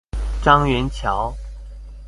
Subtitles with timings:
[0.43, 1.35] 樟原橋